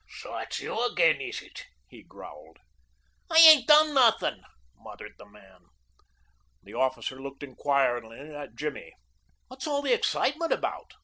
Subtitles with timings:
[0.09, 2.57] "So, it's you again, is it?" he growled.
[3.29, 4.41] "I ain't done nuthin',"
[4.75, 5.65] muttered the man.
[6.63, 8.93] The officer looked inquiringly at Jimmy.
[9.47, 10.95] "What's all the excitement about?"